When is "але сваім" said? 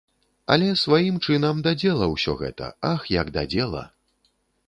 0.53-1.17